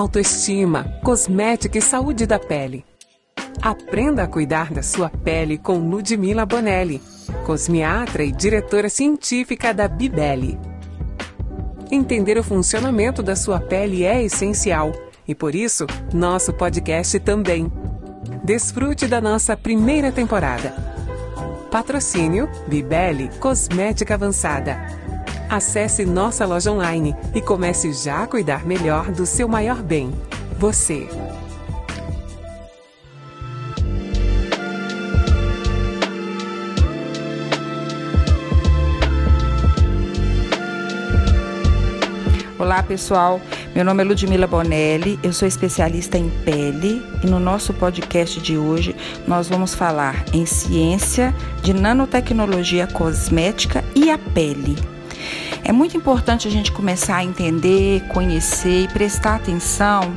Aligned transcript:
autoestima, 0.00 0.84
cosmética 1.02 1.76
e 1.76 1.82
saúde 1.82 2.26
da 2.26 2.38
pele. 2.38 2.84
Aprenda 3.60 4.22
a 4.22 4.26
cuidar 4.26 4.72
da 4.72 4.82
sua 4.82 5.10
pele 5.10 5.58
com 5.58 5.78
Ludmila 5.78 6.46
Bonelli, 6.46 7.02
cosmiatra 7.44 8.24
e 8.24 8.32
diretora 8.32 8.88
científica 8.88 9.74
da 9.74 9.86
Bibele. 9.86 10.58
Entender 11.90 12.38
o 12.38 12.42
funcionamento 12.42 13.22
da 13.22 13.36
sua 13.36 13.60
pele 13.60 14.04
é 14.04 14.22
essencial 14.22 14.92
e 15.28 15.34
por 15.34 15.54
isso 15.54 15.86
nosso 16.14 16.52
podcast 16.54 17.20
também. 17.20 17.70
Desfrute 18.42 19.06
da 19.06 19.20
nossa 19.20 19.54
primeira 19.54 20.10
temporada. 20.10 20.72
Patrocínio 21.70 22.48
Bibele 22.66 23.28
Cosmética 23.38 24.14
Avançada. 24.14 24.99
Acesse 25.50 26.06
nossa 26.06 26.46
loja 26.46 26.70
online 26.70 27.12
e 27.34 27.40
comece 27.40 27.92
já 27.92 28.22
a 28.22 28.26
cuidar 28.28 28.64
melhor 28.64 29.10
do 29.10 29.26
seu 29.26 29.48
maior 29.48 29.82
bem, 29.82 30.12
você. 30.56 31.08
Olá 42.56 42.80
pessoal, 42.84 43.40
meu 43.74 43.84
nome 43.84 44.04
é 44.04 44.06
Ludmila 44.06 44.46
Bonelli, 44.46 45.18
eu 45.20 45.32
sou 45.32 45.48
especialista 45.48 46.16
em 46.16 46.30
pele 46.44 47.02
e 47.24 47.26
no 47.26 47.40
nosso 47.40 47.74
podcast 47.74 48.40
de 48.40 48.56
hoje 48.56 48.94
nós 49.26 49.48
vamos 49.48 49.74
falar 49.74 50.24
em 50.32 50.46
ciência 50.46 51.34
de 51.60 51.72
nanotecnologia 51.72 52.86
cosmética 52.86 53.82
e 53.96 54.12
a 54.12 54.16
pele. 54.16 54.99
É 55.70 55.72
muito 55.72 55.96
importante 55.96 56.48
a 56.48 56.50
gente 56.50 56.72
começar 56.72 57.18
a 57.18 57.24
entender, 57.24 58.00
conhecer 58.08 58.82
e 58.82 58.88
prestar 58.88 59.36
atenção 59.36 60.12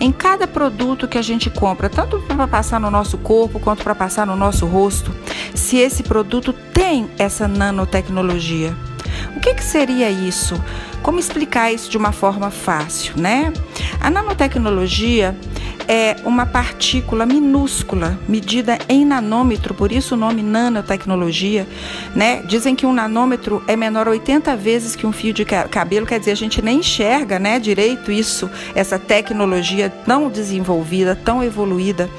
em 0.00 0.10
cada 0.10 0.44
produto 0.44 1.06
que 1.06 1.16
a 1.16 1.22
gente 1.22 1.48
compra, 1.48 1.88
tanto 1.88 2.18
para 2.22 2.48
passar 2.48 2.80
no 2.80 2.90
nosso 2.90 3.16
corpo 3.16 3.60
quanto 3.60 3.84
para 3.84 3.94
passar 3.94 4.26
no 4.26 4.34
nosso 4.34 4.66
rosto, 4.66 5.14
se 5.54 5.76
esse 5.76 6.02
produto 6.02 6.52
tem 6.52 7.08
essa 7.16 7.46
nanotecnologia. 7.46 8.76
O 9.36 9.40
que, 9.40 9.54
que 9.54 9.62
seria 9.62 10.10
isso? 10.10 10.60
Como 11.00 11.20
explicar 11.20 11.72
isso 11.72 11.88
de 11.88 11.96
uma 11.96 12.10
forma 12.10 12.50
fácil, 12.50 13.14
né? 13.16 13.52
A 14.00 14.10
nanotecnologia 14.10 15.36
é 15.88 16.16
uma 16.22 16.44
partícula 16.44 17.24
minúscula, 17.24 18.18
medida 18.28 18.78
em 18.90 19.06
nanômetro, 19.06 19.72
por 19.72 19.90
isso 19.90 20.14
o 20.14 20.18
nome 20.18 20.42
nanotecnologia, 20.42 21.66
né? 22.14 22.42
Dizem 22.42 22.76
que 22.76 22.84
um 22.84 22.92
nanômetro 22.92 23.62
é 23.66 23.74
menor 23.74 24.06
80 24.06 24.54
vezes 24.54 24.94
que 24.94 25.06
um 25.06 25.12
fio 25.12 25.32
de 25.32 25.46
cabelo, 25.46 26.06
quer 26.06 26.18
dizer, 26.18 26.32
a 26.32 26.36
gente 26.36 26.60
nem 26.60 26.80
enxerga, 26.80 27.38
né, 27.38 27.58
direito 27.58 28.12
isso, 28.12 28.50
essa 28.74 28.98
tecnologia 28.98 29.88
tão 29.88 30.28
desenvolvida, 30.28 31.16
tão 31.16 31.42
evoluída. 31.42 32.10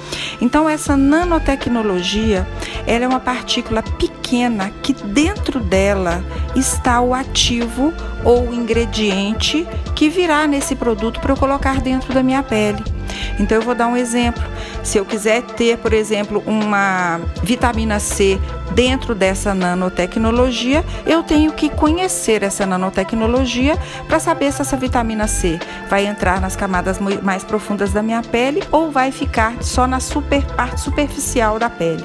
Então 0.41 0.67
essa 0.67 0.97
nanotecnologia, 0.97 2.47
ela 2.87 3.05
é 3.05 3.07
uma 3.07 3.19
partícula 3.19 3.83
pequena 3.83 4.71
que 4.81 4.93
dentro 4.93 5.59
dela 5.59 6.23
está 6.55 7.01
o 7.01 7.13
ativo 7.13 7.93
ou 8.25 8.49
o 8.49 8.53
ingrediente 8.53 9.67
que 9.95 10.09
virá 10.09 10.47
nesse 10.47 10.75
produto 10.75 11.19
para 11.19 11.33
eu 11.33 11.37
colocar 11.37 11.81
dentro 11.81 12.11
da 12.13 12.23
minha 12.23 12.41
pele. 12.41 12.98
Então 13.39 13.57
eu 13.57 13.61
vou 13.61 13.75
dar 13.75 13.87
um 13.87 13.97
exemplo. 13.97 14.43
Se 14.83 14.97
eu 14.97 15.05
quiser 15.05 15.41
ter, 15.41 15.77
por 15.77 15.93
exemplo, 15.93 16.43
uma 16.45 17.19
vitamina 17.43 17.99
C 17.99 18.39
dentro 18.71 19.15
dessa 19.15 19.53
nanotecnologia, 19.53 20.85
eu 21.05 21.23
tenho 21.23 21.51
que 21.51 21.69
conhecer 21.69 22.43
essa 22.43 22.65
nanotecnologia 22.65 23.77
para 24.07 24.19
saber 24.19 24.51
se 24.51 24.61
essa 24.61 24.77
vitamina 24.77 25.27
C 25.27 25.59
vai 25.89 26.05
entrar 26.05 26.39
nas 26.39 26.55
camadas 26.55 26.99
mais 27.21 27.43
profundas 27.43 27.91
da 27.91 28.01
minha 28.01 28.21
pele 28.21 28.63
ou 28.71 28.91
vai 28.91 29.11
ficar 29.11 29.61
só 29.61 29.87
na 29.87 29.99
super, 29.99 30.45
parte 30.55 30.81
superficial 30.81 31.59
da 31.59 31.69
pele. 31.69 32.03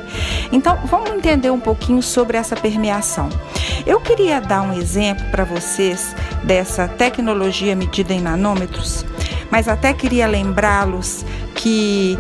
Então, 0.53 0.78
vamos 0.84 1.11
entender 1.11 1.51
um 1.51 1.61
pouquinho 1.61 2.03
sobre 2.03 2.37
essa 2.37 2.57
permeação. 2.57 3.28
Eu 3.87 4.01
queria 4.01 4.41
dar 4.41 4.62
um 4.62 4.73
exemplo 4.73 5.25
para 5.31 5.45
vocês 5.45 6.15
dessa 6.43 6.89
tecnologia 6.89 7.77
medida 7.77 8.12
em 8.12 8.21
nanômetros, 8.21 9.05
mas 9.54 9.69
até 9.69 9.92
queria 9.94 10.26
lembrá-los 10.26 11.25
que 11.54 12.19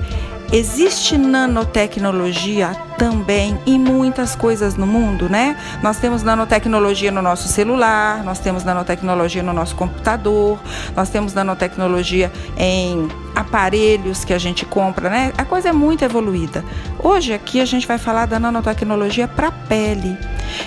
existe 0.52 1.18
nanotecnologia 1.18 2.76
também 2.96 3.58
em 3.66 3.76
muitas 3.76 4.36
coisas 4.36 4.76
no 4.76 4.86
mundo, 4.86 5.28
né? 5.28 5.56
Nós 5.82 5.98
temos 5.98 6.22
nanotecnologia 6.22 7.10
no 7.10 7.20
nosso 7.20 7.48
celular, 7.48 8.22
nós 8.22 8.38
temos 8.38 8.62
nanotecnologia 8.62 9.42
no 9.42 9.52
nosso 9.52 9.74
computador, 9.74 10.60
nós 10.94 11.10
temos 11.10 11.34
nanotecnologia 11.34 12.30
em 12.56 13.08
aparelhos 13.34 14.24
que 14.24 14.32
a 14.32 14.38
gente 14.38 14.64
compra, 14.64 15.10
né? 15.10 15.32
A 15.36 15.44
coisa 15.44 15.70
é 15.70 15.72
muito 15.72 16.04
evoluída. 16.04 16.64
Hoje 17.02 17.32
aqui 17.34 17.60
a 17.60 17.64
gente 17.64 17.84
vai 17.84 17.98
falar 17.98 18.26
da 18.26 18.38
nanotecnologia 18.38 19.26
para 19.26 19.50
pele 19.50 20.16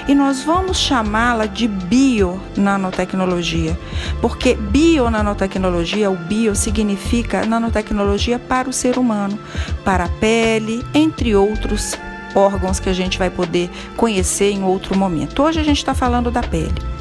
e 0.08 0.16
nós 0.16 0.44
vamos 0.44 0.78
chamá-la 0.78 1.46
de 1.46 1.68
bio-nanotecnologia, 1.68 3.78
porque 4.22 4.56
bio-nanotecnologia, 4.56 6.10
o 6.10 6.16
bio 6.16 6.56
significa 6.56 7.46
nanotecnologia 7.46 8.40
para 8.40 8.70
o 8.70 8.74
ser 8.74 8.98
humano, 8.98 9.38
para 9.84 10.06
a 10.06 10.10
pele, 10.10 10.86
entre 10.94 11.36
outros 11.36 11.98
órgãos 12.36 12.80
que 12.80 12.90
a 12.90 12.94
gente 12.94 13.18
vai 13.18 13.30
poder 13.30 13.70
conhecer 13.96 14.52
em 14.52 14.64
outro 14.64 14.98
momento. 14.98 15.42
Hoje 15.42 15.60
a 15.60 15.64
gente 15.64 15.78
está 15.78 15.94
falando 15.94 16.30
da 16.30 16.42
pele. 16.42 16.97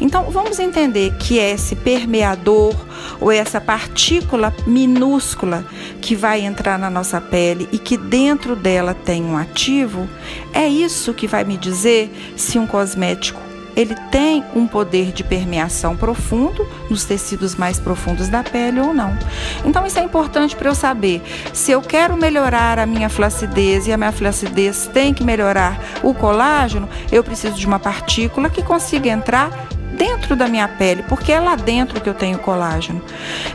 Então 0.00 0.30
vamos 0.30 0.58
entender 0.58 1.14
que 1.18 1.38
esse 1.38 1.76
permeador 1.76 2.74
ou 3.20 3.30
essa 3.30 3.60
partícula 3.60 4.54
minúscula 4.66 5.64
que 6.00 6.14
vai 6.14 6.40
entrar 6.40 6.78
na 6.78 6.90
nossa 6.90 7.20
pele 7.20 7.68
e 7.72 7.78
que 7.78 7.96
dentro 7.96 8.56
dela 8.56 8.94
tem 8.94 9.22
um 9.24 9.36
ativo, 9.36 10.08
é 10.52 10.66
isso 10.66 11.14
que 11.14 11.26
vai 11.26 11.44
me 11.44 11.56
dizer 11.56 12.10
se 12.36 12.58
um 12.58 12.66
cosmético 12.66 13.49
ele 13.76 13.94
tem 14.10 14.44
um 14.54 14.66
poder 14.66 15.12
de 15.12 15.22
permeação 15.22 15.96
profundo 15.96 16.66
nos 16.88 17.04
tecidos 17.04 17.54
mais 17.54 17.78
profundos 17.78 18.28
da 18.28 18.42
pele 18.42 18.80
ou 18.80 18.92
não. 18.92 19.16
Então 19.64 19.86
isso 19.86 19.98
é 19.98 20.02
importante 20.02 20.56
para 20.56 20.68
eu 20.68 20.74
saber 20.74 21.22
se 21.52 21.70
eu 21.70 21.80
quero 21.80 22.16
melhorar 22.16 22.78
a 22.78 22.86
minha 22.86 23.08
flacidez 23.08 23.86
e 23.86 23.92
a 23.92 23.96
minha 23.96 24.12
flacidez 24.12 24.88
tem 24.92 25.14
que 25.14 25.24
melhorar 25.24 25.80
o 26.02 26.14
colágeno, 26.14 26.88
eu 27.10 27.22
preciso 27.22 27.56
de 27.56 27.66
uma 27.66 27.78
partícula 27.78 28.50
que 28.50 28.62
consiga 28.62 29.08
entrar 29.08 29.50
dentro 30.00 30.34
da 30.34 30.48
minha 30.48 30.66
pele, 30.66 31.02
porque 31.02 31.30
é 31.30 31.38
lá 31.38 31.54
dentro 31.54 32.00
que 32.00 32.08
eu 32.08 32.14
tenho 32.14 32.38
colágeno. 32.38 33.02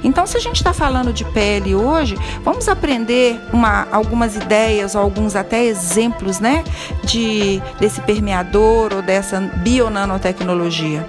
Então, 0.04 0.28
se 0.28 0.38
a 0.38 0.40
gente 0.40 0.58
está 0.58 0.72
falando 0.72 1.12
de 1.12 1.26
pele 1.26 1.74
hoje, 1.74 2.16
vamos 2.44 2.70
aprender 2.70 3.42
uma, 3.52 3.88
algumas 3.92 4.36
ideias, 4.36 4.96
alguns 4.96 5.36
até 5.36 5.66
exemplos, 5.66 6.40
né, 6.40 6.64
de 7.04 7.60
desse 7.80 8.00
permeador 8.02 8.94
ou 8.94 9.02
dessa 9.02 9.40
bionanotecnologia. 9.40 11.08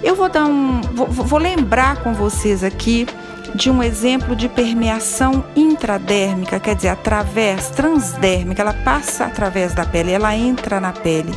Eu 0.00 0.14
vou 0.14 0.28
dar 0.28 0.44
um, 0.44 0.80
vou, 0.80 1.08
vou 1.08 1.40
lembrar 1.40 1.96
com 1.96 2.14
vocês 2.14 2.62
aqui 2.62 3.08
de 3.56 3.68
um 3.68 3.82
exemplo 3.82 4.36
de 4.36 4.48
permeação 4.48 5.44
intradérmica, 5.56 6.60
quer 6.60 6.76
dizer, 6.76 6.88
através, 6.88 7.68
transdérmica, 7.70 8.62
ela 8.62 8.72
passa 8.72 9.24
através 9.24 9.74
da 9.74 9.84
pele, 9.84 10.12
ela 10.12 10.34
entra 10.36 10.80
na 10.80 10.92
pele. 10.92 11.32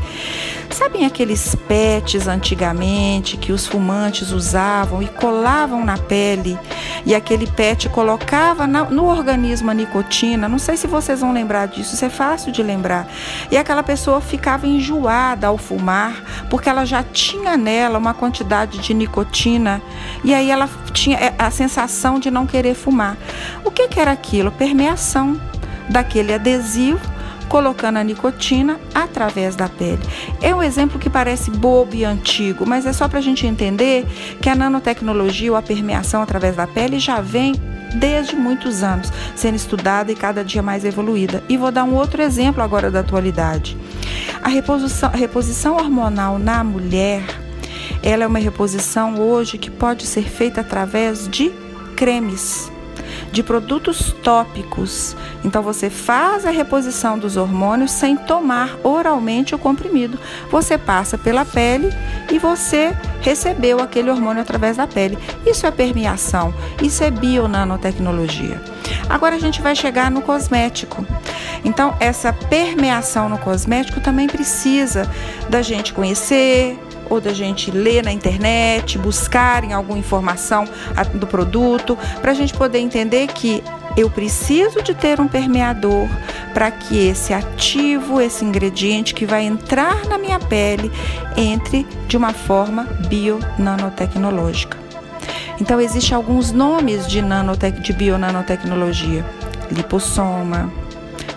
Sabem 0.76 1.06
aqueles 1.06 1.56
pets 1.70 2.28
antigamente 2.28 3.38
que 3.38 3.54
os 3.54 3.66
fumantes 3.66 4.32
usavam 4.32 5.02
e 5.02 5.08
colavam 5.08 5.86
na 5.86 5.98
pele 5.98 6.60
e 7.06 7.16
aquele 7.16 7.48
pet 7.48 7.88
colocava 7.88 8.68
no 8.68 9.06
organismo 9.06 9.72
a 9.72 9.74
nicotina? 9.74 10.50
Não 10.50 10.60
sei 10.60 10.76
se 10.76 10.86
vocês 10.86 11.22
vão 11.22 11.32
lembrar 11.32 11.68
disso, 11.70 11.96
isso 11.96 12.04
é 12.04 12.10
fácil 12.10 12.52
de 12.52 12.62
lembrar. 12.62 13.08
E 13.50 13.56
aquela 13.56 13.84
pessoa 13.84 14.20
ficava 14.20 14.68
enjoada 14.68 15.48
ao 15.48 15.58
fumar 15.58 16.46
porque 16.50 16.68
ela 16.68 16.84
já 16.84 17.02
tinha 17.02 17.56
nela 17.56 17.98
uma 17.98 18.14
quantidade 18.14 18.80
de 18.80 18.94
nicotina 18.94 19.82
e 20.26 20.34
aí 20.34 20.52
ela 20.52 20.70
tinha 20.92 21.18
é, 21.18 21.34
a 21.40 21.50
sensação 21.52 22.20
de 22.20 22.30
não 22.30 22.46
querer 22.46 22.76
fumar. 22.76 23.16
O 23.64 23.72
que, 23.72 23.88
que 23.88 23.98
era 23.98 24.12
aquilo? 24.12 24.52
Permeação 24.52 25.40
daquele 25.90 26.34
adesivo 26.34 27.15
colocando 27.50 27.98
a 27.98 28.04
nicotina 28.04 28.80
através 28.94 29.56
da 29.56 29.70
pele. 29.70 30.02
É 30.42 30.54
um 30.54 30.64
exemplo 30.64 31.00
que 31.00 31.10
parece 31.10 31.52
bobo 31.52 31.96
e 31.96 32.04
antigo, 32.06 32.66
mas 32.66 32.86
é 32.86 32.94
só 32.94 33.08
para 33.08 33.20
a 33.20 33.22
gente 33.22 33.46
entender 33.46 34.06
que 34.42 34.50
a 34.50 34.56
nanotecnologia 34.56 35.52
ou 35.52 35.58
a 35.58 35.62
permeação 35.62 36.22
através 36.22 36.56
da 36.56 36.68
pele 36.68 37.00
já 37.00 37.22
vem 37.22 37.54
desde 37.96 38.36
muitos 38.36 38.84
anos 38.84 39.12
sendo 39.36 39.56
estudada 39.56 40.12
e 40.12 40.16
cada 40.16 40.44
dia 40.44 40.62
mais 40.62 40.84
evoluída. 40.84 41.44
E 41.48 41.58
vou 41.58 41.72
dar 41.72 41.84
um 41.84 41.94
outro 41.94 42.22
exemplo 42.22 42.62
agora 42.62 42.92
da 42.92 43.00
atualidade. 43.00 43.78
A 44.42 44.50
reposição, 44.50 45.10
reposição 45.12 45.76
hormonal 45.76 46.38
na 46.38 46.64
mulher, 46.64 47.24
ela 48.04 48.24
é 48.24 48.28
uma 48.28 48.40
reposição 48.40 49.20
hoje 49.20 49.58
que 49.58 49.72
pode 49.72 50.06
ser 50.06 50.24
feita 50.24 50.62
através 50.62 51.28
de 51.28 51.52
cremes 51.96 52.72
de 53.32 53.44
produtos 53.44 54.14
tópicos. 54.24 55.16
Então 55.44 55.62
você 55.62 55.90
faz 55.90 56.46
a 56.46 56.52
reposição 56.52 57.18
dos 57.18 57.38
hormônios 57.38 57.92
sem 57.92 58.16
tomar 58.16 58.78
oralmente 58.84 59.56
o 59.56 59.60
comprimido. 59.60 60.20
Você 60.50 60.78
passa 60.78 61.18
pela 61.18 61.46
pele 61.46 61.90
e 62.32 62.40
você 62.40 62.96
recebeu 63.22 63.80
aquele 63.80 64.10
hormônio 64.10 64.42
através 64.42 64.78
da 64.78 64.88
pele. 64.88 65.18
Isso 65.46 65.66
é 65.66 65.72
permeação, 65.72 66.54
isso 66.82 67.04
é 67.04 67.12
bionanotecnologia. 67.12 68.62
Agora 69.10 69.36
a 69.36 69.40
gente 69.40 69.62
vai 69.62 69.76
chegar 69.76 70.12
no 70.12 70.22
cosmético. 70.22 71.06
Então, 71.64 71.96
essa 72.00 72.32
permeação 72.32 73.28
no 73.28 73.38
cosmético 73.40 74.00
também 74.00 74.28
precisa 74.28 75.10
da 75.50 75.62
gente 75.62 75.94
conhecer, 75.94 76.78
ou 77.10 77.22
da 77.22 77.34
gente 77.34 77.72
ler 77.72 78.04
na 78.04 78.12
internet, 78.12 78.98
buscar 78.98 79.64
em 79.64 79.74
alguma 79.74 79.98
informação 79.98 80.66
do 81.14 81.28
produto, 81.28 81.98
para 82.22 82.32
a 82.32 82.36
gente 82.36 82.54
poder 82.54 82.80
entender 82.80 83.28
que 83.28 83.64
eu 83.98 84.10
preciso 84.10 84.82
de 84.82 84.94
ter 84.94 85.22
um 85.22 85.28
permeador 85.28 86.08
para 86.54 86.70
que 86.72 87.08
esse 87.08 87.34
ativo, 87.34 88.20
esse 88.20 88.44
ingrediente 88.44 89.14
que 89.14 89.26
vai 89.26 89.44
entrar 89.44 90.06
na 90.06 90.18
minha 90.18 90.40
pele, 90.40 90.92
entre 91.38 91.86
de 92.08 92.18
uma 92.18 92.34
forma 92.34 92.84
bio-nanotecnológica. 93.08 94.78
Então, 95.60 95.80
existem 95.80 96.16
alguns 96.16 96.52
nomes 96.52 97.08
de, 97.08 97.22
nanotec, 97.22 97.80
de 97.80 97.94
bionanotecnologia: 97.94 99.26
lipossoma, 99.72 100.72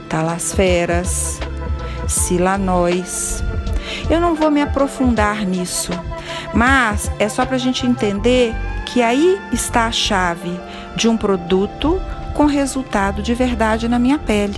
talasferas, 0.08 1.38
silanóis. 2.08 3.42
Eu 4.10 4.20
não 4.20 4.34
vou 4.34 4.50
me 4.50 4.62
aprofundar 4.62 5.44
nisso, 5.44 5.92
mas 6.54 7.10
é 7.18 7.28
só 7.28 7.44
para 7.44 7.56
a 7.56 7.58
gente 7.58 7.86
entender 7.86 8.54
que 8.86 9.02
aí 9.02 9.38
está 9.52 9.86
a 9.86 9.92
chave 9.92 10.58
de 10.96 11.08
um 11.08 11.16
produto 11.16 12.00
com 12.34 12.46
resultado 12.46 13.20
de 13.22 13.34
verdade 13.34 13.88
na 13.88 13.98
minha 13.98 14.18
pele. 14.18 14.56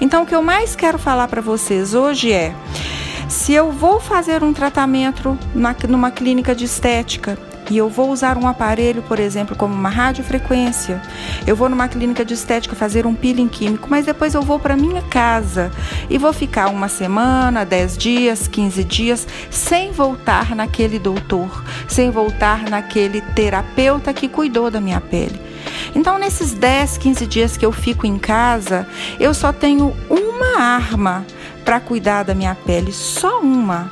Então, 0.00 0.22
o 0.22 0.26
que 0.26 0.34
eu 0.34 0.42
mais 0.42 0.76
quero 0.76 0.98
falar 0.98 1.26
para 1.28 1.40
vocês 1.40 1.94
hoje 1.94 2.32
é: 2.32 2.54
se 3.28 3.52
eu 3.52 3.72
vou 3.72 3.98
fazer 3.98 4.42
um 4.44 4.52
tratamento 4.52 5.36
numa 5.88 6.10
clínica 6.10 6.54
de 6.54 6.64
estética, 6.64 7.38
e 7.70 7.78
eu 7.78 7.88
vou 7.88 8.10
usar 8.10 8.36
um 8.36 8.46
aparelho, 8.46 9.02
por 9.02 9.18
exemplo, 9.18 9.56
como 9.56 9.74
uma 9.74 9.88
radiofrequência, 9.88 11.00
eu 11.46 11.54
vou 11.54 11.68
numa 11.68 11.88
clínica 11.88 12.24
de 12.24 12.34
estética 12.34 12.74
fazer 12.74 13.06
um 13.06 13.14
peeling 13.14 13.48
químico, 13.48 13.88
mas 13.90 14.06
depois 14.06 14.34
eu 14.34 14.42
vou 14.42 14.58
para 14.58 14.76
minha 14.76 15.02
casa. 15.02 15.70
E 16.10 16.18
vou 16.18 16.32
ficar 16.32 16.68
uma 16.68 16.88
semana, 16.88 17.64
10 17.64 17.96
dias, 17.96 18.48
15 18.48 18.84
dias 18.84 19.26
sem 19.50 19.92
voltar 19.92 20.54
naquele 20.54 20.98
doutor, 20.98 21.64
sem 21.88 22.10
voltar 22.10 22.68
naquele 22.68 23.20
terapeuta 23.20 24.12
que 24.12 24.28
cuidou 24.28 24.70
da 24.70 24.80
minha 24.80 25.00
pele. 25.00 25.40
Então, 25.94 26.18
nesses 26.18 26.52
10, 26.52 26.98
15 26.98 27.26
dias 27.26 27.56
que 27.56 27.64
eu 27.64 27.72
fico 27.72 28.06
em 28.06 28.18
casa, 28.18 28.86
eu 29.20 29.32
só 29.32 29.52
tenho 29.52 29.96
uma 30.10 30.60
arma 30.60 31.24
para 31.64 31.78
cuidar 31.78 32.24
da 32.24 32.34
minha 32.34 32.54
pele, 32.54 32.92
só 32.92 33.40
uma, 33.40 33.90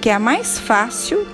que 0.00 0.08
é 0.08 0.14
a 0.14 0.18
mais 0.18 0.58
fácil 0.58 1.26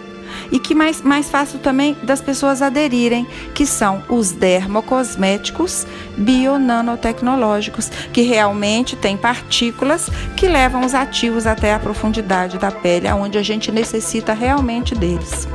e 0.50 0.58
que 0.58 0.74
mais, 0.74 1.02
mais 1.02 1.30
fácil 1.30 1.58
também 1.58 1.96
das 2.02 2.20
pessoas 2.20 2.62
aderirem, 2.62 3.26
que 3.54 3.66
são 3.66 4.02
os 4.08 4.32
dermocosméticos 4.32 5.86
bionanotecnológicos, 6.16 7.90
que 8.12 8.22
realmente 8.22 8.96
têm 8.96 9.16
partículas 9.16 10.10
que 10.36 10.48
levam 10.48 10.84
os 10.84 10.94
ativos 10.94 11.46
até 11.46 11.74
a 11.74 11.78
profundidade 11.78 12.58
da 12.58 12.70
pele, 12.70 13.08
aonde 13.08 13.38
a 13.38 13.42
gente 13.42 13.70
necessita 13.70 14.32
realmente 14.32 14.94
deles. 14.94 15.48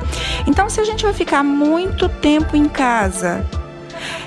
Então, 0.48 0.70
se 0.70 0.80
a 0.80 0.84
gente 0.84 1.04
vai 1.04 1.14
ficar 1.14 1.44
muito 1.44 2.08
tempo 2.08 2.56
em 2.56 2.66
casa, 2.66 3.46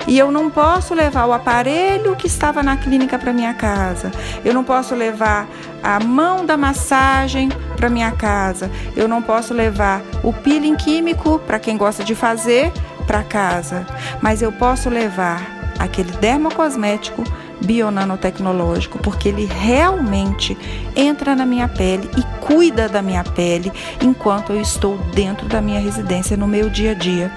e 0.07 0.19
eu 0.19 0.31
não 0.31 0.51
posso 0.51 0.95
levar 0.95 1.27
o 1.27 1.33
aparelho 1.33 2.15
que 2.17 2.27
estava 2.27 2.63
na 2.63 2.77
clínica 2.77 3.19
para 3.19 3.33
minha 3.33 3.53
casa. 3.55 4.11
Eu 4.45 4.55
não 4.55 4.65
posso 4.65 4.95
levar 4.95 5.49
a 5.83 5.99
mão 6.01 6.47
da 6.47 6.57
massagem 6.57 7.49
para 7.77 7.91
minha 7.91 8.11
casa. 8.13 8.71
Eu 8.97 9.07
não 9.07 9.23
posso 9.23 9.55
levar 9.55 10.03
o 10.23 10.33
peeling 10.33 10.75
químico 10.75 11.39
para 11.41 11.59
quem 11.59 11.77
gosta 11.77 12.03
de 12.03 12.15
fazer 12.15 12.73
para 13.07 13.23
casa. 13.23 13.87
Mas 14.21 14.43
eu 14.43 14.51
posso 14.51 14.89
levar 14.89 15.75
aquele 15.79 16.11
dermocosmético 16.13 17.23
bionanotecnológico, 17.65 18.99
porque 18.99 19.29
ele 19.29 19.47
realmente 19.47 20.57
entra 20.95 21.35
na 21.35 21.47
minha 21.47 21.69
pele 21.69 22.09
e 22.17 22.23
cuida 22.45 22.89
da 22.89 23.01
minha 23.01 23.25
pele 23.25 23.73
enquanto 24.01 24.53
eu 24.53 24.61
estou 24.61 24.99
dentro 25.15 25.47
da 25.47 25.61
minha 25.61 25.81
residência 25.81 26.37
no 26.37 26.47
meu 26.47 26.69
dia 26.69 26.93
a 26.93 26.95
dia. 26.95 27.33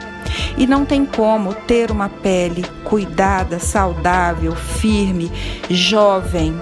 E 0.58 0.68
não 0.68 0.86
tem 0.86 1.06
como 1.06 1.54
ter 1.54 1.90
uma 1.90 2.10
pele 2.10 2.66
cuidada, 2.84 3.60
saudável, 3.60 4.56
firme, 4.56 5.32
jovem, 5.70 6.60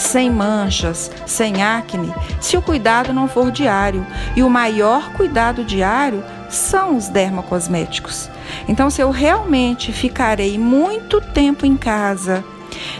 sem 0.00 0.30
manchas, 0.30 1.10
sem 1.26 1.62
acne, 1.62 2.12
se 2.40 2.56
o 2.56 2.62
cuidado 2.62 3.12
não 3.12 3.28
for 3.28 3.50
diário. 3.50 4.06
E 4.34 4.42
o 4.42 4.50
maior 4.50 5.12
cuidado 5.12 5.62
diário 5.62 6.24
são 6.48 6.96
os 6.96 7.08
dermocosméticos. 7.08 8.28
Então, 8.66 8.90
se 8.90 9.02
eu 9.02 9.10
realmente 9.10 9.92
ficarei 9.92 10.58
muito 10.58 11.20
tempo 11.20 11.66
em 11.66 11.76
casa, 11.76 12.42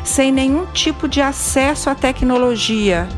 sem 0.05 0.31
nenhum 0.31 0.67
tipo 0.67 1.09
de 1.09 1.21
acesso 1.21 1.89
à 1.89 1.95
tecnologia, 1.95 3.09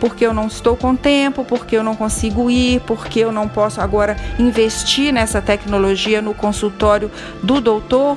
porque 0.00 0.24
eu 0.24 0.32
não 0.32 0.46
estou 0.46 0.74
com 0.74 0.96
tempo, 0.96 1.44
porque 1.44 1.76
eu 1.76 1.84
não 1.84 1.94
consigo 1.94 2.50
ir, 2.50 2.80
porque 2.80 3.20
eu 3.20 3.30
não 3.30 3.46
posso 3.46 3.82
agora 3.82 4.16
investir 4.38 5.12
nessa 5.12 5.42
tecnologia 5.42 6.22
no 6.22 6.32
consultório 6.32 7.10
do 7.42 7.60
doutor. 7.60 8.16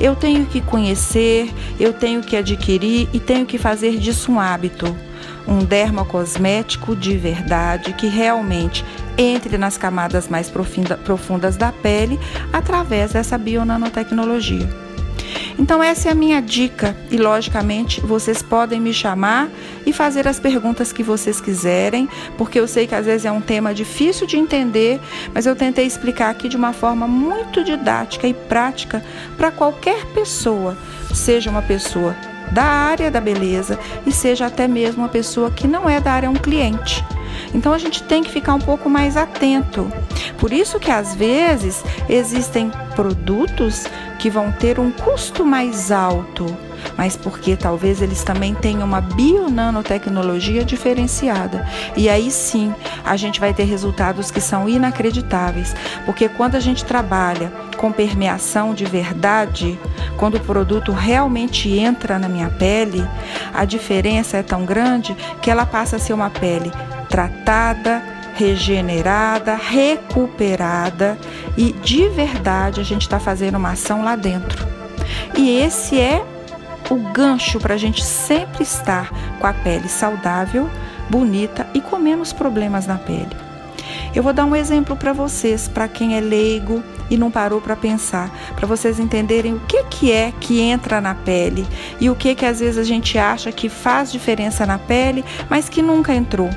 Eu 0.00 0.16
tenho 0.16 0.46
que 0.46 0.60
conhecer, 0.60 1.52
eu 1.78 1.92
tenho 1.92 2.22
que 2.22 2.36
adquirir 2.36 3.08
e 3.12 3.20
tenho 3.20 3.44
que 3.44 3.58
fazer 3.58 3.98
disso 3.98 4.32
um 4.32 4.40
hábito. 4.40 4.86
Um 5.46 5.58
dermocosmético 5.58 6.96
de 6.96 7.16
verdade 7.18 7.92
que 7.92 8.06
realmente 8.06 8.84
entre 9.18 9.58
nas 9.58 9.76
camadas 9.76 10.28
mais 10.28 10.50
profundas 10.50 11.56
da 11.56 11.70
pele 11.70 12.18
através 12.52 13.12
dessa 13.12 13.36
bionanotecnologia. 13.36 14.89
Então, 15.60 15.82
essa 15.82 16.08
é 16.08 16.12
a 16.12 16.14
minha 16.14 16.40
dica 16.40 16.96
e, 17.10 17.18
logicamente, 17.18 18.00
vocês 18.00 18.40
podem 18.40 18.80
me 18.80 18.94
chamar 18.94 19.50
e 19.84 19.92
fazer 19.92 20.26
as 20.26 20.40
perguntas 20.40 20.90
que 20.90 21.02
vocês 21.02 21.38
quiserem, 21.38 22.08
porque 22.38 22.58
eu 22.58 22.66
sei 22.66 22.86
que 22.86 22.94
às 22.94 23.04
vezes 23.04 23.26
é 23.26 23.30
um 23.30 23.42
tema 23.42 23.74
difícil 23.74 24.26
de 24.26 24.38
entender, 24.38 24.98
mas 25.34 25.44
eu 25.44 25.54
tentei 25.54 25.84
explicar 25.84 26.30
aqui 26.30 26.48
de 26.48 26.56
uma 26.56 26.72
forma 26.72 27.06
muito 27.06 27.62
didática 27.62 28.26
e 28.26 28.32
prática 28.32 29.04
para 29.36 29.50
qualquer 29.50 30.06
pessoa, 30.14 30.78
seja 31.12 31.50
uma 31.50 31.60
pessoa 31.60 32.16
da 32.52 32.64
área 32.64 33.10
da 33.10 33.20
beleza 33.20 33.78
e 34.06 34.10
seja 34.10 34.46
até 34.46 34.66
mesmo 34.66 35.02
uma 35.02 35.10
pessoa 35.10 35.50
que 35.50 35.68
não 35.68 35.86
é 35.88 36.00
da 36.00 36.12
área, 36.12 36.26
é 36.26 36.30
um 36.30 36.34
cliente. 36.34 37.04
Então 37.52 37.74
a 37.74 37.78
gente 37.78 38.02
tem 38.04 38.22
que 38.22 38.30
ficar 38.30 38.54
um 38.54 38.60
pouco 38.60 38.88
mais 38.88 39.14
atento. 39.14 39.92
Por 40.38 40.54
isso 40.54 40.80
que 40.80 40.90
às 40.90 41.14
vezes 41.14 41.84
existem 42.08 42.70
produtos 42.94 43.84
que 44.20 44.28
vão 44.28 44.52
ter 44.52 44.78
um 44.78 44.92
custo 44.92 45.46
mais 45.46 45.90
alto, 45.90 46.46
mas 46.96 47.16
porque 47.16 47.56
talvez 47.56 48.02
eles 48.02 48.22
também 48.22 48.54
tenham 48.54 48.86
uma 48.86 49.00
bionanotecnologia 49.00 50.62
diferenciada. 50.62 51.66
E 51.96 52.06
aí 52.06 52.30
sim, 52.30 52.74
a 53.02 53.16
gente 53.16 53.40
vai 53.40 53.54
ter 53.54 53.64
resultados 53.64 54.30
que 54.30 54.40
são 54.40 54.68
inacreditáveis, 54.68 55.74
porque 56.04 56.28
quando 56.28 56.54
a 56.54 56.60
gente 56.60 56.84
trabalha 56.84 57.50
com 57.78 57.90
permeação 57.90 58.74
de 58.74 58.84
verdade, 58.84 59.80
quando 60.18 60.34
o 60.34 60.40
produto 60.40 60.92
realmente 60.92 61.70
entra 61.78 62.18
na 62.18 62.28
minha 62.28 62.50
pele, 62.50 63.02
a 63.54 63.64
diferença 63.64 64.36
é 64.36 64.42
tão 64.42 64.66
grande 64.66 65.16
que 65.40 65.50
ela 65.50 65.64
passa 65.64 65.96
a 65.96 65.98
ser 65.98 66.12
uma 66.12 66.28
pele 66.28 66.70
tratada, 67.08 68.02
regenerada, 68.40 69.54
recuperada 69.54 71.18
e 71.58 71.72
de 71.72 72.08
verdade 72.08 72.80
a 72.80 72.82
gente 72.82 73.02
está 73.02 73.20
fazendo 73.20 73.56
uma 73.56 73.72
ação 73.72 74.02
lá 74.02 74.16
dentro. 74.16 74.66
E 75.36 75.58
esse 75.58 76.00
é 76.00 76.24
o 76.88 76.96
gancho 77.12 77.60
para 77.60 77.74
a 77.74 77.76
gente 77.76 78.02
sempre 78.02 78.62
estar 78.62 79.10
com 79.38 79.46
a 79.46 79.52
pele 79.52 79.90
saudável, 79.90 80.70
bonita 81.10 81.68
e 81.74 81.82
com 81.82 81.98
menos 81.98 82.32
problemas 82.32 82.86
na 82.86 82.96
pele. 82.96 83.36
Eu 84.14 84.22
vou 84.22 84.32
dar 84.32 84.46
um 84.46 84.56
exemplo 84.56 84.96
para 84.96 85.12
vocês, 85.12 85.68
para 85.68 85.86
quem 85.86 86.16
é 86.16 86.20
leigo 86.20 86.82
e 87.10 87.16
não 87.16 87.30
parou 87.30 87.60
para 87.60 87.76
pensar, 87.76 88.30
para 88.56 88.66
vocês 88.66 88.98
entenderem 88.98 89.54
o 89.54 89.60
que, 89.60 89.84
que 89.84 90.12
é 90.12 90.32
que 90.40 90.60
entra 90.60 91.00
na 91.00 91.14
pele 91.14 91.66
e 92.00 92.08
o 92.08 92.14
que 92.14 92.34
que 92.34 92.46
às 92.46 92.60
vezes 92.60 92.78
a 92.78 92.84
gente 92.84 93.18
acha 93.18 93.52
que 93.52 93.68
faz 93.68 94.10
diferença 94.10 94.64
na 94.64 94.78
pele, 94.78 95.24
mas 95.48 95.68
que 95.68 95.82
nunca 95.82 96.14
entrou. 96.14 96.48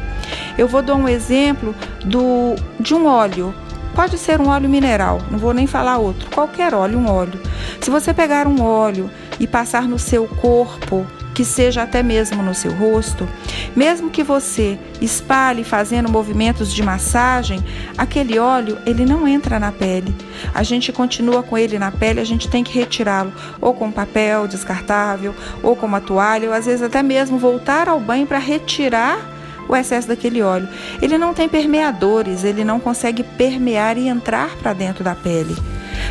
Eu 0.57 0.67
vou 0.67 0.81
dar 0.81 0.95
um 0.95 1.07
exemplo 1.07 1.75
do 2.05 2.55
de 2.79 2.93
um 2.93 3.07
óleo. 3.07 3.53
Pode 3.95 4.17
ser 4.17 4.41
um 4.41 4.49
óleo 4.49 4.67
mineral, 4.67 5.21
não 5.29 5.37
vou 5.37 5.53
nem 5.53 5.67
falar 5.67 5.99
outro, 5.99 6.27
qualquer 6.31 6.73
óleo, 6.73 6.97
um 6.97 7.07
óleo. 7.07 7.39
Se 7.79 7.91
você 7.91 8.11
pegar 8.11 8.47
um 8.47 8.59
óleo 8.59 9.09
e 9.39 9.45
passar 9.45 9.87
no 9.87 9.99
seu 9.99 10.27
corpo, 10.27 11.05
que 11.33 11.43
seja 11.43 11.83
até 11.83 12.03
mesmo 12.03 12.41
no 12.43 12.53
seu 12.53 12.71
rosto, 12.73 13.27
mesmo 13.75 14.09
que 14.09 14.23
você 14.23 14.77
espalhe 15.01 15.63
fazendo 15.63 16.09
movimentos 16.09 16.73
de 16.73 16.83
massagem, 16.83 17.63
aquele 17.97 18.37
óleo 18.37 18.77
ele 18.85 19.05
não 19.05 19.27
entra 19.27 19.59
na 19.59 19.71
pele. 19.71 20.15
A 20.53 20.63
gente 20.63 20.91
continua 20.91 21.41
com 21.41 21.57
ele 21.57 21.79
na 21.79 21.91
pele, 21.91 22.19
a 22.19 22.25
gente 22.25 22.49
tem 22.49 22.63
que 22.63 22.77
retirá-lo 22.77 23.33
ou 23.59 23.73
com 23.73 23.91
papel 23.91 24.47
descartável, 24.47 25.35
ou 25.61 25.75
com 25.75 25.85
uma 25.85 26.01
toalha, 26.01 26.49
ou 26.49 26.53
às 26.53 26.65
vezes 26.65 26.81
até 26.81 27.01
mesmo 27.01 27.37
voltar 27.37 27.89
ao 27.89 27.99
banho 27.99 28.27
para 28.27 28.37
retirar 28.37 29.32
o 29.67 29.75
excesso 29.75 30.07
daquele 30.07 30.41
óleo. 30.41 30.67
Ele 31.01 31.17
não 31.17 31.33
tem 31.33 31.47
permeadores, 31.47 32.43
ele 32.43 32.63
não 32.63 32.79
consegue 32.79 33.23
permear 33.23 33.97
e 33.97 34.07
entrar 34.07 34.55
para 34.57 34.73
dentro 34.73 35.03
da 35.03 35.15
pele. 35.15 35.55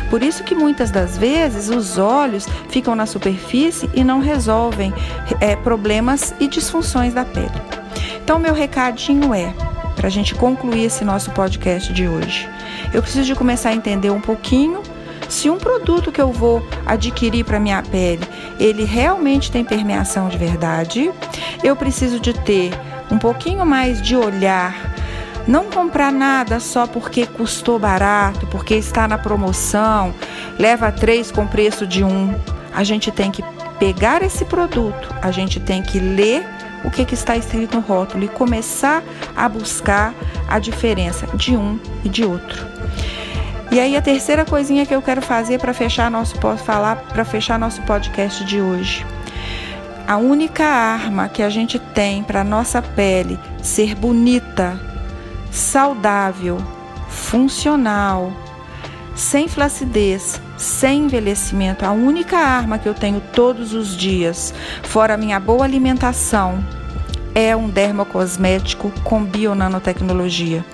Por 0.09 0.23
isso 0.23 0.43
que 0.43 0.55
muitas 0.55 0.91
das 0.91 1.17
vezes 1.17 1.69
os 1.69 1.97
óleos 1.97 2.47
ficam 2.69 2.95
na 2.95 3.05
superfície 3.05 3.89
e 3.93 4.03
não 4.03 4.19
resolvem 4.19 4.93
é, 5.39 5.55
problemas 5.55 6.33
e 6.39 6.47
disfunções 6.47 7.13
da 7.13 7.25
pele. 7.25 7.51
Então, 8.23 8.39
meu 8.39 8.53
recadinho 8.53 9.33
é, 9.33 9.53
para 9.95 10.07
a 10.07 10.11
gente 10.11 10.33
concluir 10.35 10.85
esse 10.85 11.03
nosso 11.03 11.31
podcast 11.31 11.91
de 11.93 12.07
hoje, 12.07 12.49
eu 12.93 13.01
preciso 13.01 13.25
de 13.25 13.35
começar 13.35 13.69
a 13.69 13.75
entender 13.75 14.09
um 14.09 14.21
pouquinho 14.21 14.81
se 15.29 15.49
um 15.49 15.57
produto 15.57 16.11
que 16.11 16.21
eu 16.21 16.31
vou 16.31 16.65
adquirir 16.85 17.43
para 17.43 17.59
minha 17.59 17.81
pele, 17.81 18.21
ele 18.59 18.83
realmente 18.83 19.51
tem 19.51 19.63
permeação 19.63 20.29
de 20.29 20.37
verdade, 20.37 21.11
eu 21.63 21.75
preciso 21.75 22.19
de 22.19 22.33
ter 22.33 22.71
um 23.13 23.19
pouquinho 23.19 23.63
mais 23.63 24.01
de 24.01 24.15
olhar 24.15 24.93
não 25.47 25.65
comprar 25.65 26.11
nada 26.11 26.59
só 26.59 26.87
porque 26.87 27.25
custou 27.25 27.77
barato, 27.77 28.47
porque 28.47 28.75
está 28.75 29.07
na 29.07 29.17
promoção, 29.17 30.13
leva 30.57 30.91
três 30.91 31.31
com 31.31 31.45
preço 31.45 31.85
de 31.85 32.03
um. 32.03 32.33
A 32.73 32.83
gente 32.83 33.11
tem 33.11 33.29
que 33.29 33.43
pegar 33.77 34.23
esse 34.23 34.45
produto, 34.45 35.13
a 35.21 35.31
gente 35.31 35.59
tem 35.59 35.83
que 35.83 35.99
ler 35.99 36.45
o 36.83 36.89
que, 36.89 37.05
que 37.05 37.13
está 37.13 37.35
escrito 37.35 37.75
no 37.75 37.81
rótulo 37.81 38.23
e 38.23 38.27
começar 38.27 39.03
a 39.35 39.47
buscar 39.47 40.13
a 40.47 40.59
diferença 40.59 41.27
de 41.35 41.55
um 41.55 41.79
e 42.03 42.09
de 42.09 42.23
outro. 42.23 42.65
E 43.69 43.79
aí 43.79 43.95
a 43.95 44.01
terceira 44.01 44.45
coisinha 44.45 44.85
que 44.85 44.95
eu 44.95 45.01
quero 45.01 45.21
fazer 45.21 45.59
para 45.59 45.73
fechar 45.73 46.09
nosso 46.09 46.37
posso 46.39 46.63
falar 46.63 46.95
para 46.95 47.25
fechar 47.25 47.59
nosso 47.59 47.81
podcast 47.81 48.45
de 48.45 48.61
hoje. 48.61 49.05
A 50.05 50.17
única 50.17 50.65
arma 50.65 51.29
que 51.29 51.41
a 51.41 51.49
gente 51.49 51.79
tem 51.79 52.23
para 52.23 52.43
nossa 52.43 52.81
pele 52.81 53.39
ser 53.61 53.95
bonita, 53.95 54.77
saudável, 55.49 56.57
funcional, 57.07 58.33
sem 59.15 59.47
flacidez, 59.47 60.41
sem 60.57 61.05
envelhecimento, 61.05 61.85
a 61.85 61.91
única 61.91 62.37
arma 62.37 62.77
que 62.77 62.87
eu 62.87 62.93
tenho 62.93 63.21
todos 63.31 63.73
os 63.73 63.95
dias, 63.95 64.53
fora 64.83 65.13
a 65.13 65.17
minha 65.17 65.39
boa 65.39 65.63
alimentação, 65.63 66.61
é 67.33 67.55
um 67.55 67.69
dermocosmético 67.69 68.91
com 69.05 69.23
bionanotecnologia. 69.23 70.65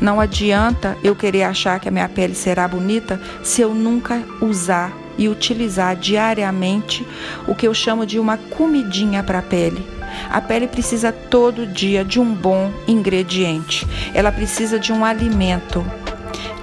Não 0.00 0.20
adianta 0.20 0.96
eu 1.02 1.16
querer 1.16 1.44
achar 1.44 1.80
que 1.80 1.88
a 1.88 1.92
minha 1.92 2.08
pele 2.08 2.34
será 2.34 2.68
bonita 2.68 3.18
se 3.42 3.62
eu 3.62 3.74
nunca 3.74 4.22
usar 4.40 5.05
e 5.18 5.28
utilizar 5.28 5.96
diariamente 5.96 7.06
o 7.46 7.54
que 7.54 7.66
eu 7.66 7.74
chamo 7.74 8.06
de 8.06 8.18
uma 8.18 8.36
comidinha 8.36 9.22
para 9.22 9.38
a 9.38 9.42
pele 9.42 9.96
a 10.30 10.40
pele 10.40 10.66
precisa 10.66 11.12
todo 11.12 11.66
dia 11.66 12.04
de 12.04 12.20
um 12.20 12.34
bom 12.34 12.72
ingrediente. 12.86 13.86
Ela 14.14 14.32
precisa 14.32 14.78
de 14.78 14.92
um 14.92 15.04
alimento. 15.04 15.84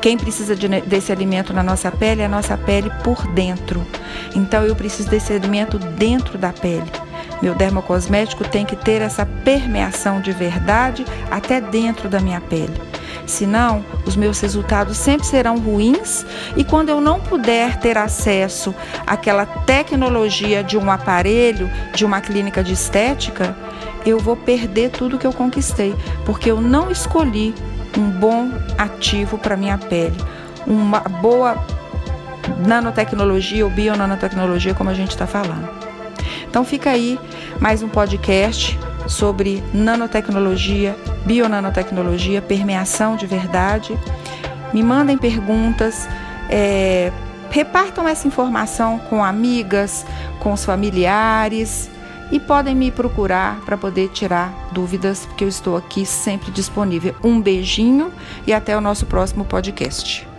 Quem 0.01 0.17
precisa 0.17 0.55
de, 0.55 0.67
desse 0.81 1.11
alimento 1.11 1.53
na 1.53 1.63
nossa 1.63 1.89
pele 1.91 2.21
é 2.21 2.25
a 2.25 2.29
nossa 2.29 2.57
pele 2.57 2.91
por 3.03 3.25
dentro. 3.27 3.85
Então 4.35 4.63
eu 4.63 4.75
preciso 4.75 5.09
desse 5.09 5.31
alimento 5.31 5.77
dentro 5.77 6.37
da 6.37 6.51
pele. 6.51 6.91
Meu 7.41 7.55
dermocosmético 7.55 8.43
tem 8.47 8.65
que 8.65 8.75
ter 8.75 9.01
essa 9.01 9.25
permeação 9.25 10.19
de 10.21 10.31
verdade 10.31 11.05
até 11.31 11.61
dentro 11.61 12.09
da 12.09 12.19
minha 12.19 12.41
pele. 12.41 12.73
Senão, 13.25 13.85
os 14.05 14.15
meus 14.15 14.39
resultados 14.39 14.97
sempre 14.97 15.25
serão 15.25 15.57
ruins 15.57 16.25
e 16.57 16.63
quando 16.63 16.89
eu 16.89 16.99
não 16.99 17.19
puder 17.19 17.77
ter 17.77 17.97
acesso 17.97 18.75
àquela 19.07 19.45
tecnologia 19.45 20.63
de 20.63 20.77
um 20.77 20.91
aparelho, 20.91 21.69
de 21.95 22.05
uma 22.05 22.19
clínica 22.19 22.63
de 22.63 22.73
estética, 22.73 23.55
eu 24.05 24.19
vou 24.19 24.35
perder 24.35 24.89
tudo 24.89 25.17
que 25.17 25.25
eu 25.25 25.31
conquistei, 25.31 25.95
porque 26.25 26.51
eu 26.51 26.59
não 26.59 26.91
escolhi 26.91 27.55
um 27.97 28.09
bom 28.09 28.51
ativo 28.77 29.37
para 29.37 29.55
minha 29.55 29.77
pele, 29.77 30.17
uma 30.67 30.99
boa 30.99 31.55
nanotecnologia 32.67 33.63
ou 33.63 33.71
bionanotecnologia, 33.71 34.73
como 34.73 34.89
a 34.89 34.93
gente 34.93 35.11
está 35.11 35.25
falando. 35.25 35.69
Então 36.49 36.63
fica 36.63 36.89
aí 36.91 37.19
mais 37.59 37.81
um 37.81 37.87
podcast 37.87 38.77
sobre 39.07 39.63
nanotecnologia, 39.73 40.95
bionanotecnologia, 41.25 42.41
permeação 42.41 43.15
de 43.15 43.25
verdade. 43.25 43.97
Me 44.73 44.81
mandem 44.81 45.17
perguntas, 45.17 46.07
é, 46.49 47.11
repartam 47.49 48.07
essa 48.07 48.27
informação 48.27 48.99
com 49.09 49.23
amigas, 49.23 50.05
com 50.39 50.53
os 50.53 50.65
familiares 50.65 51.89
e 52.31 52.39
podem 52.39 52.75
me 52.75 52.89
procurar 52.89 53.61
para 53.61 53.77
poder 53.77 54.09
tirar 54.09 54.51
dúvidas, 54.71 55.25
porque 55.25 55.43
eu 55.43 55.47
estou 55.47 55.77
aqui 55.77 56.05
sempre 56.05 56.51
disponível. 56.51 57.15
Um 57.23 57.39
beijinho 57.39 58.11
e 58.47 58.53
até 58.53 58.75
o 58.75 58.81
nosso 58.81 59.05
próximo 59.05 59.45
podcast. 59.45 60.32